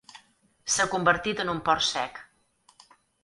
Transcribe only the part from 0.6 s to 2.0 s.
S'ha convertit en un port